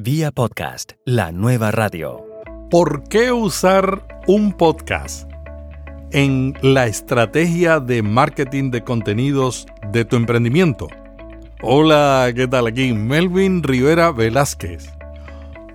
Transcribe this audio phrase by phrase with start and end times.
[0.00, 2.24] Vía podcast, la nueva radio.
[2.70, 5.28] ¿Por qué usar un podcast
[6.12, 10.86] en la estrategia de marketing de contenidos de tu emprendimiento?
[11.62, 12.68] Hola, ¿qué tal?
[12.68, 14.88] Aquí Melvin Rivera Velázquez.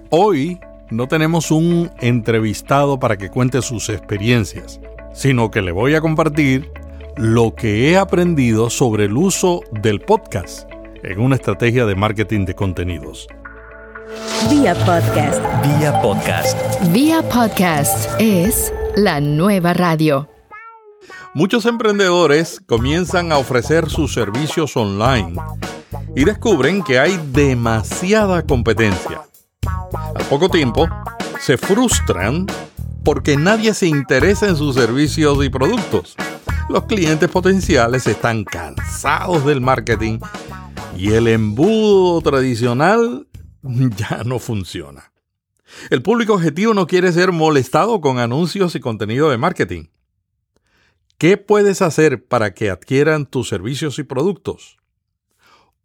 [0.09, 0.57] Hoy
[0.89, 4.79] no tenemos un entrevistado para que cuente sus experiencias,
[5.11, 6.71] sino que le voy a compartir
[7.17, 10.71] lo que he aprendido sobre el uso del podcast
[11.03, 13.27] en una estrategia de marketing de contenidos.
[14.49, 15.41] Vía podcast.
[15.63, 16.57] Vía podcast.
[16.91, 20.29] Vía podcast es la nueva radio.
[21.33, 25.35] Muchos emprendedores comienzan a ofrecer sus servicios online
[26.15, 29.21] y descubren que hay demasiada competencia.
[30.15, 30.87] Al poco tiempo,
[31.39, 32.45] se frustran
[33.03, 36.15] porque nadie se interesa en sus servicios y productos.
[36.69, 40.19] Los clientes potenciales están cansados del marketing
[40.95, 43.27] y el embudo tradicional
[43.97, 45.11] ya no funciona.
[45.89, 49.85] El público objetivo no quiere ser molestado con anuncios y contenido de marketing.
[51.17, 54.77] ¿Qué puedes hacer para que adquieran tus servicios y productos?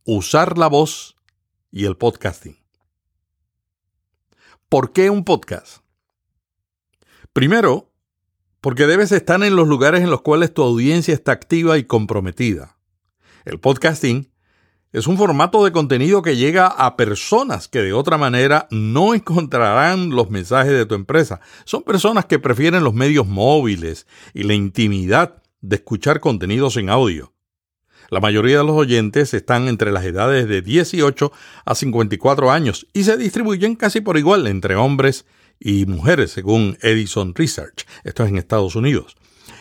[0.05, 1.17] Usar la voz
[1.71, 2.59] y el podcasting.
[4.69, 5.83] ¿Por qué un podcast?
[7.33, 7.93] Primero,
[8.61, 12.79] porque debes estar en los lugares en los cuales tu audiencia está activa y comprometida.
[13.45, 14.33] El podcasting
[14.93, 20.11] es un formato de contenido que llega a personas que de otra manera no encontrarán
[20.11, 21.41] los mensajes de tu empresa.
[21.65, 27.35] Son personas que prefieren los medios móviles y la intimidad de escuchar contenidos en audio.
[28.11, 31.31] La mayoría de los oyentes están entre las edades de 18
[31.67, 35.27] a 54 años y se distribuyen casi por igual entre hombres
[35.61, 37.87] y mujeres, según Edison Research.
[38.05, 39.17] Esto es en Estados Unidos.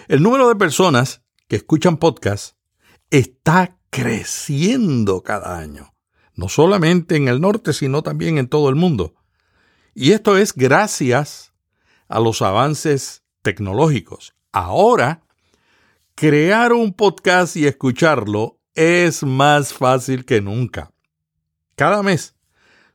[0.07, 2.55] El número de personas que escuchan podcasts
[3.09, 5.93] está creciendo cada año,
[6.35, 9.15] no solamente en el norte, sino también en todo el mundo.
[9.93, 11.53] Y esto es gracias
[12.07, 14.35] a los avances tecnológicos.
[14.51, 15.23] Ahora,
[16.15, 20.91] crear un podcast y escucharlo es más fácil que nunca.
[21.75, 22.35] Cada mes,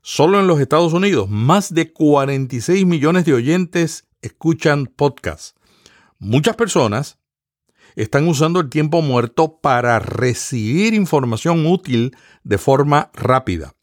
[0.01, 5.55] solo en los Estados Unidos, más de 46 millones de oyentes escuchan podcasts.
[6.19, 7.19] Muchas personas
[7.97, 13.75] están usando el tiempo muerto para recibir información útil de forma rápida.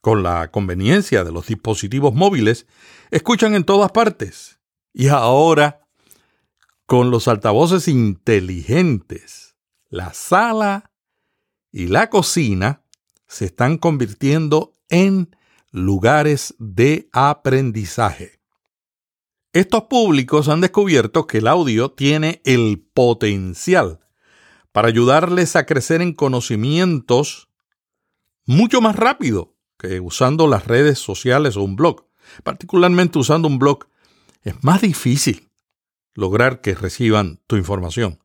[0.00, 2.66] Con la conveniencia de los dispositivos móviles,
[3.10, 4.58] escuchan en todas partes.
[4.92, 5.86] Y ahora,
[6.86, 9.56] con los altavoces inteligentes,
[9.88, 10.90] la sala
[11.70, 12.82] y la cocina
[13.26, 15.36] se están convirtiendo en
[15.70, 18.39] lugares de aprendizaje.
[19.52, 23.98] Estos públicos han descubierto que el audio tiene el potencial
[24.70, 27.48] para ayudarles a crecer en conocimientos
[28.46, 32.06] mucho más rápido que usando las redes sociales o un blog.
[32.44, 33.88] Particularmente usando un blog
[34.44, 35.50] es más difícil
[36.14, 38.20] lograr que reciban tu información.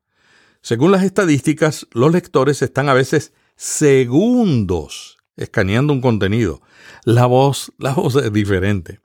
[0.61, 6.61] Según las estadísticas, los lectores están a veces segundos escaneando un contenido.
[7.03, 8.99] La voz, la voz es diferente.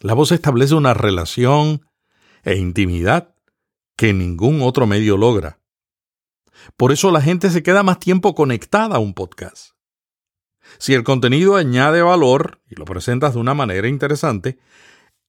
[0.00, 1.86] La voz establece una relación
[2.42, 3.34] e intimidad
[3.96, 5.60] que ningún otro medio logra.
[6.76, 9.70] Por eso la gente se queda más tiempo conectada a un podcast.
[10.78, 14.58] Si el contenido añade valor y lo presentas de una manera interesante,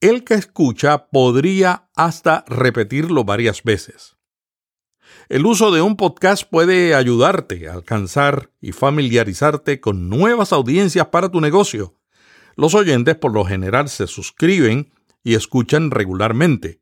[0.02, 4.18] el que escucha podría hasta repetirlo varias veces.
[5.30, 11.30] El uso de un podcast puede ayudarte a alcanzar y familiarizarte con nuevas audiencias para
[11.30, 11.96] tu negocio
[12.56, 14.92] los oyentes por lo general se suscriben
[15.24, 16.82] y escuchan regularmente.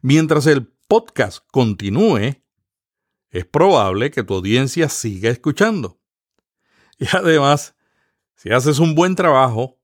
[0.00, 2.42] Mientras el podcast continúe,
[3.30, 6.00] es probable que tu audiencia siga escuchando.
[6.98, 7.74] Y además,
[8.36, 9.78] si haces un buen trabajo,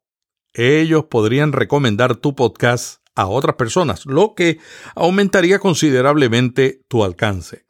[0.52, 4.58] ellos podrían recomendar tu podcast a otras personas, lo que
[4.94, 7.66] aumentaría considerablemente tu alcance.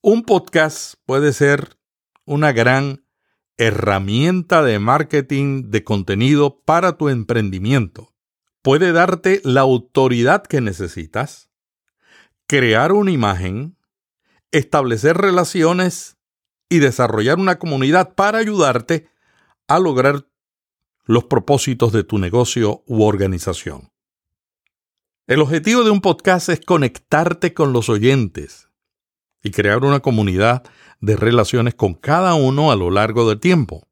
[0.00, 1.78] Un podcast puede ser
[2.24, 3.04] una gran
[3.58, 8.14] herramienta de marketing de contenido para tu emprendimiento.
[8.62, 11.50] Puede darte la autoridad que necesitas,
[12.46, 13.76] crear una imagen,
[14.52, 16.16] establecer relaciones
[16.68, 19.10] y desarrollar una comunidad para ayudarte
[19.66, 20.26] a lograr
[21.04, 23.90] los propósitos de tu negocio u organización.
[25.26, 28.68] El objetivo de un podcast es conectarte con los oyentes
[29.42, 30.64] y crear una comunidad
[31.00, 33.86] de relaciones con cada uno a lo largo del tiempo.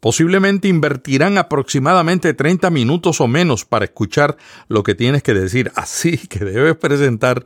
[0.00, 4.36] Posiblemente invertirán aproximadamente 30 minutos o menos para escuchar
[4.68, 7.44] lo que tienes que decir, así que debes presentar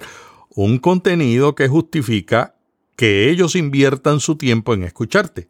[0.51, 2.57] un contenido que justifica
[2.97, 5.49] que ellos inviertan su tiempo en escucharte.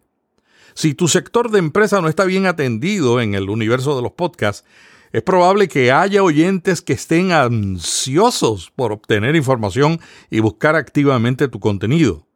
[0.75, 4.64] Si tu sector de empresa no está bien atendido en el universo de los podcasts,
[5.12, 10.00] es probable que haya oyentes que estén ansiosos por obtener información
[10.31, 12.30] y buscar activamente tu contenido.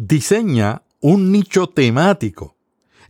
[0.00, 2.56] Diseña un nicho temático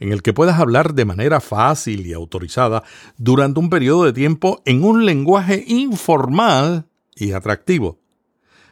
[0.00, 2.82] en el que puedas hablar de manera fácil y autorizada
[3.18, 7.98] durante un periodo de tiempo en un lenguaje informal y atractivo.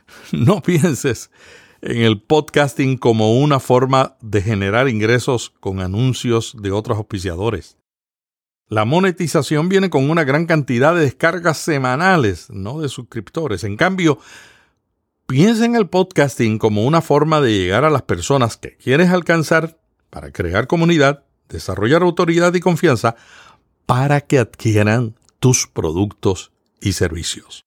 [0.32, 1.30] No pienses
[1.82, 7.76] en el podcasting como una forma de generar ingresos con anuncios de otros auspiciadores.
[8.66, 13.62] La monetización viene con una gran cantidad de descargas semanales, no de suscriptores.
[13.62, 14.18] En cambio,
[15.26, 19.78] piensa en el podcasting como una forma de llegar a las personas que quieres alcanzar
[20.10, 23.16] para crear comunidad, desarrollar autoridad y confianza
[23.86, 27.64] para que adquieran tus productos y servicios.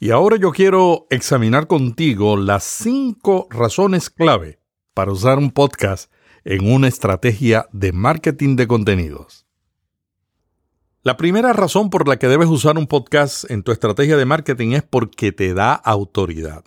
[0.00, 4.58] Y ahora yo quiero examinar contigo las cinco razones clave
[4.94, 6.10] para usar un podcast
[6.44, 9.45] en una estrategia de marketing de contenidos.
[11.06, 14.72] La primera razón por la que debes usar un podcast en tu estrategia de marketing
[14.72, 16.64] es porque te da autoridad.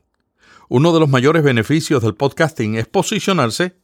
[0.69, 3.75] Uno de los mayores beneficios del podcasting es posicionarse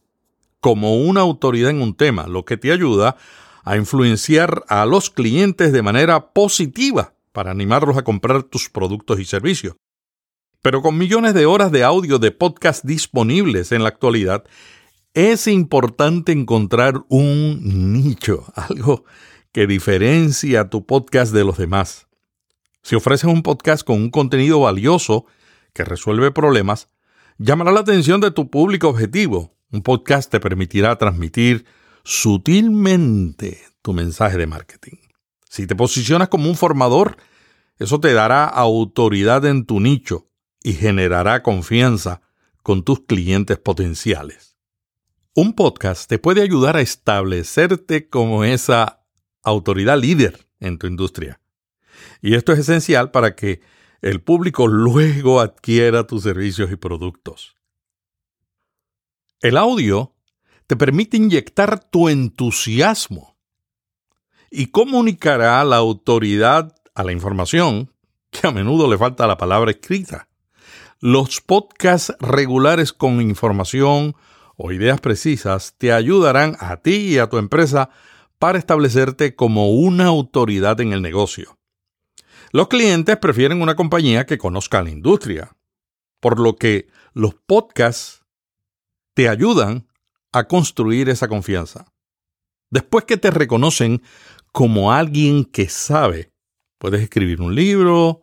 [0.60, 3.18] como una autoridad en un tema, lo que te ayuda
[3.64, 9.26] a influenciar a los clientes de manera positiva para animarlos a comprar tus productos y
[9.26, 9.76] servicios.
[10.62, 14.44] Pero con millones de horas de audio de podcast disponibles en la actualidad,
[15.12, 19.04] es importante encontrar un nicho, algo
[19.56, 22.08] que diferencia tu podcast de los demás.
[22.82, 25.24] Si ofreces un podcast con un contenido valioso
[25.72, 26.90] que resuelve problemas,
[27.38, 29.56] llamará la atención de tu público objetivo.
[29.72, 31.64] Un podcast te permitirá transmitir
[32.04, 34.98] sutilmente tu mensaje de marketing.
[35.48, 37.16] Si te posicionas como un formador,
[37.78, 40.28] eso te dará autoridad en tu nicho
[40.62, 42.20] y generará confianza
[42.62, 44.58] con tus clientes potenciales.
[45.34, 49.05] Un podcast te puede ayudar a establecerte como esa
[49.46, 51.40] autoridad líder en tu industria.
[52.20, 53.60] Y esto es esencial para que
[54.02, 57.56] el público luego adquiera tus servicios y productos.
[59.40, 60.14] El audio
[60.66, 63.36] te permite inyectar tu entusiasmo
[64.50, 67.92] y comunicará la autoridad a la información
[68.30, 70.28] que a menudo le falta la palabra escrita.
[71.00, 74.16] Los podcasts regulares con información
[74.56, 77.90] o ideas precisas te ayudarán a ti y a tu empresa
[78.38, 81.56] para establecerte como una autoridad en el negocio.
[82.52, 85.56] Los clientes prefieren una compañía que conozca la industria,
[86.20, 88.24] por lo que los podcasts
[89.14, 89.86] te ayudan
[90.32, 91.86] a construir esa confianza.
[92.70, 94.02] Después que te reconocen
[94.52, 96.32] como alguien que sabe.
[96.78, 98.22] Puedes escribir un libro,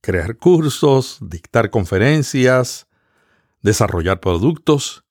[0.00, 2.88] crear cursos, dictar conferencias,
[3.62, 5.04] desarrollar productos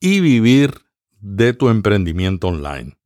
[0.00, 0.86] y vivir
[1.20, 2.96] de tu emprendimiento online.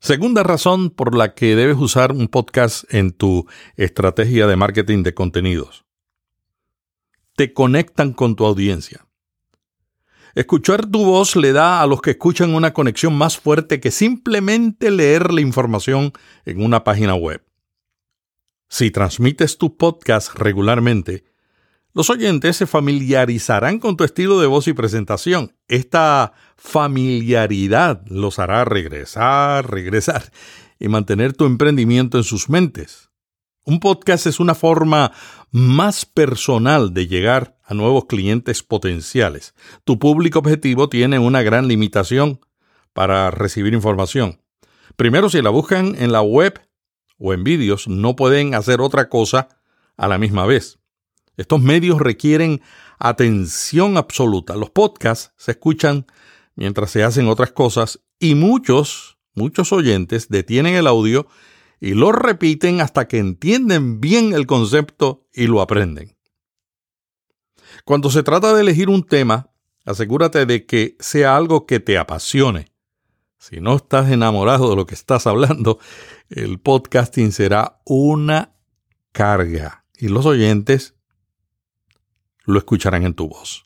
[0.00, 5.12] Segunda razón por la que debes usar un podcast en tu estrategia de marketing de
[5.12, 5.84] contenidos.
[7.36, 9.06] Te conectan con tu audiencia.
[10.34, 14.90] Escuchar tu voz le da a los que escuchan una conexión más fuerte que simplemente
[14.90, 16.12] leer la información
[16.46, 17.44] en una página web.
[18.68, 21.24] Si transmites tu podcast regularmente,
[21.92, 25.52] los oyentes se familiarizarán con tu estilo de voz y presentación.
[25.68, 30.30] Esta familiaridad los hará regresar, regresar
[30.78, 33.10] y mantener tu emprendimiento en sus mentes.
[33.64, 35.12] Un podcast es una forma
[35.50, 39.54] más personal de llegar a nuevos clientes potenciales.
[39.84, 42.40] Tu público objetivo tiene una gran limitación
[42.92, 44.40] para recibir información.
[44.96, 46.60] Primero, si la buscan en la web
[47.18, 49.48] o en vídeos, no pueden hacer otra cosa
[49.96, 50.79] a la misma vez.
[51.36, 52.60] Estos medios requieren
[52.98, 54.56] atención absoluta.
[54.56, 56.06] Los podcasts se escuchan
[56.54, 61.26] mientras se hacen otras cosas y muchos, muchos oyentes detienen el audio
[61.80, 66.16] y lo repiten hasta que entienden bien el concepto y lo aprenden.
[67.84, 69.50] Cuando se trata de elegir un tema,
[69.84, 72.70] asegúrate de que sea algo que te apasione.
[73.38, 75.78] Si no estás enamorado de lo que estás hablando,
[76.28, 78.52] el podcasting será una
[79.12, 80.94] carga y los oyentes
[82.44, 83.64] lo escucharán en tu voz.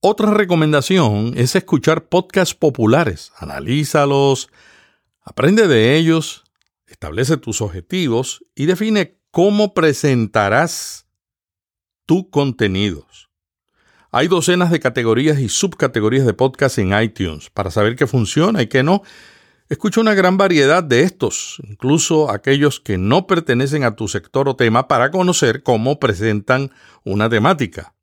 [0.00, 3.32] Otra recomendación es escuchar podcasts populares.
[3.36, 4.50] Analízalos,
[5.24, 6.42] Aprende de ellos,
[6.86, 11.06] establece tus objetivos y define cómo presentarás
[12.06, 13.30] tus contenidos.
[14.10, 18.66] Hay docenas de categorías y subcategorías de podcast en iTunes para saber qué funciona y
[18.66, 19.02] qué no.
[19.72, 24.54] Escucha una gran variedad de estos, incluso aquellos que no pertenecen a tu sector o
[24.54, 26.72] tema, para conocer cómo presentan
[27.04, 27.94] una temática.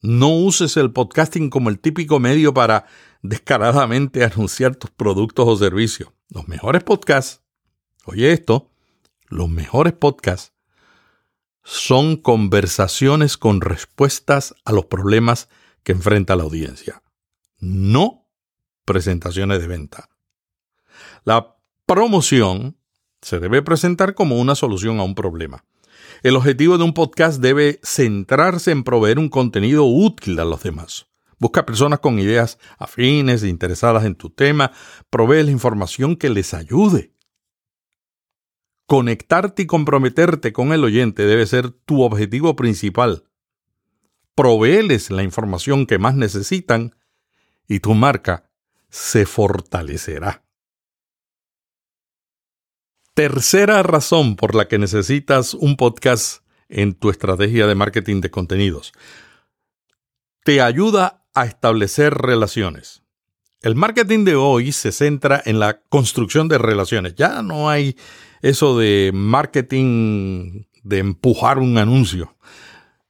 [0.00, 2.86] No uses el podcasting como el típico medio para
[3.20, 6.10] descaradamente anunciar tus productos o servicios.
[6.28, 7.42] Los mejores podcasts,
[8.04, 8.70] oye esto,
[9.26, 10.52] los mejores podcasts
[11.64, 15.48] son conversaciones con respuestas a los problemas
[15.82, 17.02] que enfrenta la audiencia,
[17.58, 18.28] no
[18.84, 20.10] presentaciones de venta.
[21.24, 22.76] La promoción
[23.20, 25.64] se debe presentar como una solución a un problema.
[26.22, 31.06] El objetivo de un podcast debe centrarse en proveer un contenido útil a los demás.
[31.38, 34.72] Busca personas con ideas afines, interesadas en tu tema,
[35.08, 37.14] provee la información que les ayude.
[38.86, 43.24] Conectarte y comprometerte con el oyente debe ser tu objetivo principal.
[44.34, 46.94] Proveeles la información que más necesitan
[47.68, 48.50] y tu marca
[48.90, 50.44] se fortalecerá.
[53.20, 58.94] Tercera razón por la que necesitas un podcast en tu estrategia de marketing de contenidos.
[60.42, 63.02] Te ayuda a establecer relaciones.
[63.60, 67.14] El marketing de hoy se centra en la construcción de relaciones.
[67.14, 67.94] Ya no hay
[68.40, 72.38] eso de marketing de empujar un anuncio.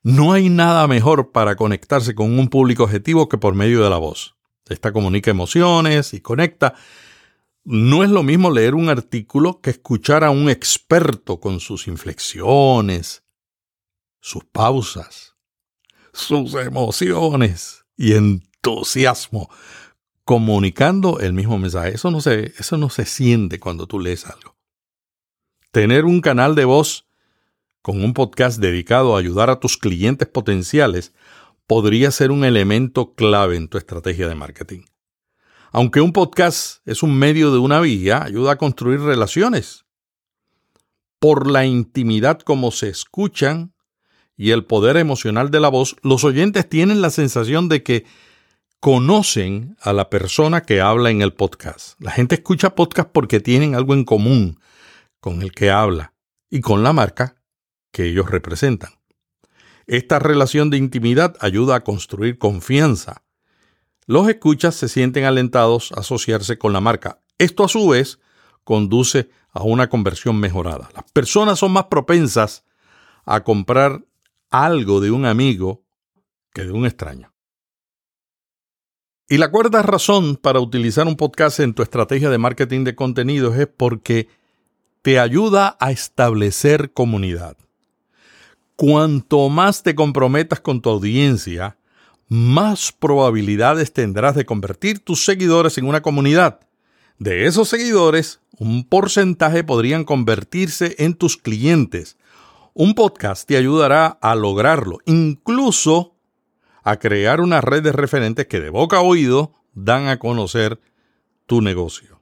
[0.02, 3.98] No hay nada mejor para conectarse con un público objetivo que por medio de la
[3.98, 4.34] voz.
[4.68, 6.74] Esta comunica emociones y conecta
[7.64, 13.22] no es lo mismo leer un artículo que escuchar a un experto con sus inflexiones,
[14.20, 15.36] sus pausas,
[16.12, 19.50] sus emociones y entusiasmo,
[20.24, 21.94] comunicando el mismo mensaje.
[21.94, 24.56] Eso no se, eso no se siente cuando tú lees algo.
[25.70, 27.08] Tener un canal de voz
[27.82, 31.12] con un podcast dedicado a ayudar a tus clientes potenciales
[31.66, 34.80] podría ser un elemento clave en tu estrategia de marketing.
[35.72, 39.84] Aunque un podcast es un medio de una vía, ayuda a construir relaciones.
[41.20, 43.72] Por la intimidad como se escuchan
[44.36, 48.04] y el poder emocional de la voz, los oyentes tienen la sensación de que
[48.80, 52.00] conocen a la persona que habla en el podcast.
[52.00, 54.58] La gente escucha podcast porque tienen algo en común
[55.20, 56.14] con el que habla
[56.48, 57.36] y con la marca
[57.92, 58.90] que ellos representan.
[59.86, 63.22] Esta relación de intimidad ayuda a construir confianza
[64.10, 67.20] los escuchas se sienten alentados a asociarse con la marca.
[67.38, 68.18] Esto a su vez
[68.64, 70.90] conduce a una conversión mejorada.
[70.96, 72.64] Las personas son más propensas
[73.24, 74.04] a comprar
[74.50, 75.84] algo de un amigo
[76.52, 77.32] que de un extraño.
[79.28, 83.56] Y la cuarta razón para utilizar un podcast en tu estrategia de marketing de contenidos
[83.58, 84.26] es porque
[85.02, 87.56] te ayuda a establecer comunidad.
[88.74, 91.76] Cuanto más te comprometas con tu audiencia,
[92.30, 96.60] más probabilidades tendrás de convertir tus seguidores en una comunidad.
[97.18, 102.16] De esos seguidores, un porcentaje podrían convertirse en tus clientes.
[102.72, 106.14] Un podcast te ayudará a lograrlo, incluso
[106.84, 110.80] a crear una red de referentes que de boca a oído dan a conocer
[111.46, 112.20] tu negocio.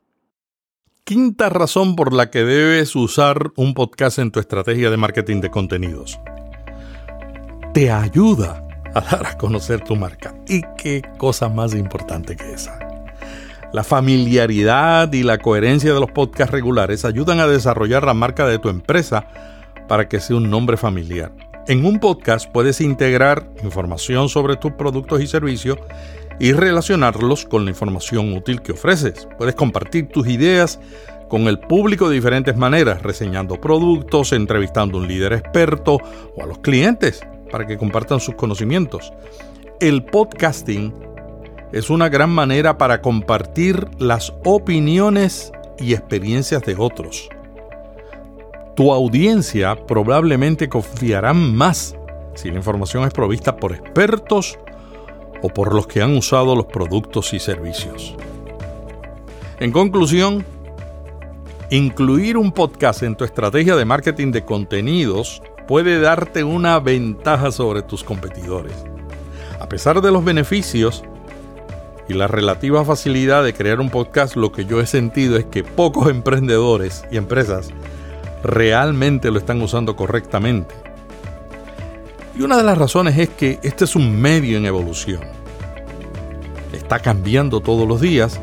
[1.04, 5.50] Quinta razón por la que debes usar un podcast en tu estrategia de marketing de
[5.50, 6.18] contenidos.
[7.74, 10.34] Te ayuda a dar a conocer tu marca.
[10.46, 12.78] Y qué cosa más importante que esa.
[13.72, 18.58] La familiaridad y la coherencia de los podcasts regulares ayudan a desarrollar la marca de
[18.58, 19.26] tu empresa
[19.88, 21.32] para que sea un nombre familiar.
[21.66, 25.78] En un podcast puedes integrar información sobre tus productos y servicios
[26.40, 29.28] y relacionarlos con la información útil que ofreces.
[29.36, 30.80] Puedes compartir tus ideas
[31.28, 35.98] con el público de diferentes maneras, reseñando productos, entrevistando a un líder experto
[36.36, 39.12] o a los clientes para que compartan sus conocimientos.
[39.80, 40.92] El podcasting
[41.72, 47.28] es una gran manera para compartir las opiniones y experiencias de otros.
[48.74, 51.96] Tu audiencia probablemente confiará más
[52.34, 54.58] si la información es provista por expertos
[55.42, 58.14] o por los que han usado los productos y servicios.
[59.60, 60.44] En conclusión,
[61.70, 67.82] incluir un podcast en tu estrategia de marketing de contenidos puede darte una ventaja sobre
[67.82, 68.72] tus competidores.
[69.60, 71.04] A pesar de los beneficios
[72.08, 75.64] y la relativa facilidad de crear un podcast, lo que yo he sentido es que
[75.64, 77.68] pocos emprendedores y empresas
[78.42, 80.74] realmente lo están usando correctamente.
[82.34, 85.20] Y una de las razones es que este es un medio en evolución.
[86.72, 88.40] Está cambiando todos los días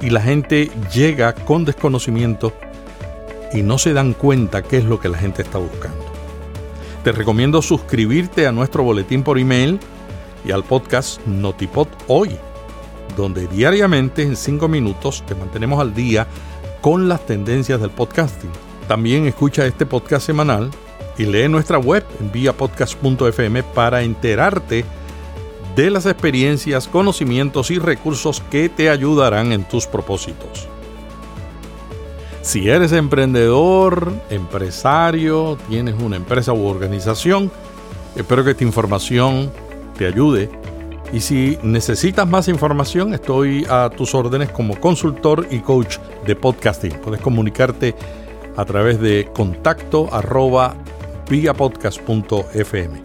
[0.00, 2.52] y la gente llega con desconocimiento
[3.52, 6.03] y no se dan cuenta qué es lo que la gente está buscando.
[7.04, 9.78] Te recomiendo suscribirte a nuestro boletín por email
[10.42, 12.30] y al podcast Notipod Hoy,
[13.14, 16.26] donde diariamente en 5 minutos te mantenemos al día
[16.80, 18.48] con las tendencias del podcasting.
[18.88, 20.70] También escucha este podcast semanal
[21.18, 24.86] y lee nuestra web en viapodcast.fm para enterarte
[25.76, 30.68] de las experiencias, conocimientos y recursos que te ayudarán en tus propósitos.
[32.44, 37.50] Si eres emprendedor, empresario, tienes una empresa u organización,
[38.16, 39.50] espero que esta información
[39.96, 40.50] te ayude.
[41.10, 45.96] Y si necesitas más información, estoy a tus órdenes como consultor y coach
[46.26, 46.92] de podcasting.
[47.02, 47.94] Puedes comunicarte
[48.56, 50.74] a través de contacto arroba
[51.30, 53.02] vigapodcast.fm.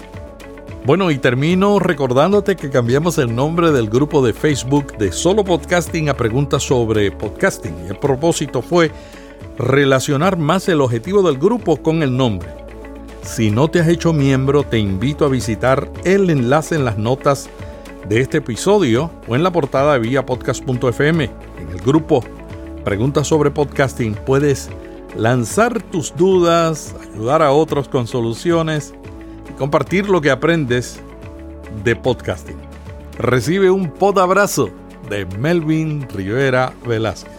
[0.85, 6.09] Bueno, y termino recordándote que cambiamos el nombre del grupo de Facebook de Solo Podcasting
[6.09, 7.85] a preguntas sobre podcasting.
[7.87, 8.91] El propósito fue
[9.57, 12.49] relacionar más el objetivo del grupo con el nombre.
[13.23, 17.49] Si no te has hecho miembro, te invito a visitar el enlace en las notas
[18.07, 21.23] de este episodio o en la portada de viapodcast.fm.
[21.59, 22.23] En el grupo
[22.83, 24.69] Preguntas sobre Podcasting puedes
[25.15, 28.93] lanzar tus dudas, ayudar a otros con soluciones
[29.49, 30.99] y compartir lo que aprendes
[31.83, 32.57] de podcasting.
[33.17, 34.69] Recibe un pod abrazo
[35.09, 37.38] de Melvin Rivera Velázquez.